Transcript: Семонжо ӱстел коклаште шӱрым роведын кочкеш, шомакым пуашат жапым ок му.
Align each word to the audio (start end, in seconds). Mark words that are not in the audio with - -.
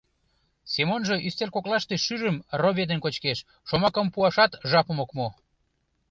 Семонжо 0.73 1.15
ӱстел 1.27 1.49
коклаште 1.53 1.95
шӱрым 2.05 2.37
роведын 2.61 2.99
кочкеш, 3.01 3.39
шомакым 3.67 4.07
пуашат 4.13 4.51
жапым 4.69 4.97
ок 5.03 5.11
му. 5.17 5.27